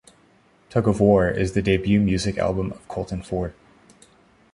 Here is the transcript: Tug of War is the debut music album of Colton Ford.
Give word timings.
Tug 0.71 0.87
of 0.87 0.99
War 0.99 1.29
is 1.29 1.51
the 1.51 1.61
debut 1.61 1.99
music 2.01 2.39
album 2.39 2.71
of 2.71 2.87
Colton 2.87 3.21
Ford. 3.21 3.53